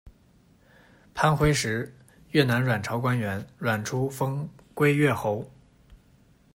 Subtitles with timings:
[1.13, 1.91] 潘辉湜，
[2.31, 5.47] 越南阮朝官员，阮初封圭岳侯。